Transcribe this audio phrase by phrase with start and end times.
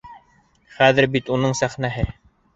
[0.77, 2.09] Хәҙер бит уның сәхнәһе!